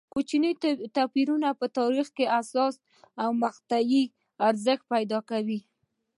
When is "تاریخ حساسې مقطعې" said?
1.77-4.03